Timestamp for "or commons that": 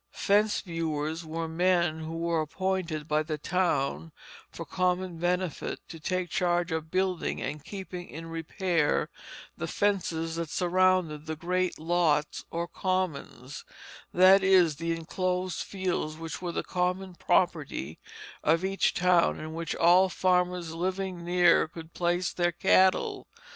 12.49-14.43